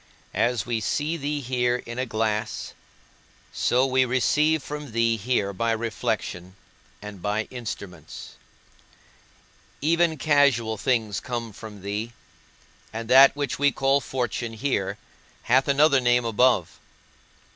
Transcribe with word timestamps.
As 0.33 0.65
we 0.65 0.79
see 0.81 1.15
thee 1.15 1.41
here 1.41 1.83
in 1.85 1.99
a 1.99 2.07
glass, 2.07 2.73
so 3.53 3.85
we 3.85 4.03
receive 4.03 4.63
from 4.63 4.93
thee 4.93 5.15
here 5.15 5.53
by 5.53 5.71
reflection 5.73 6.55
and 7.03 7.21
by 7.21 7.43
instruments. 7.51 8.33
Even 9.79 10.17
casual 10.17 10.75
things 10.77 11.19
come 11.19 11.53
from 11.53 11.83
thee; 11.83 12.13
and 12.91 13.09
that 13.11 13.35
which 13.35 13.59
we 13.59 13.71
call 13.71 14.01
fortune 14.01 14.53
here 14.53 14.97
hath 15.43 15.67
another 15.67 15.99
name 15.99 16.25
above. 16.25 16.79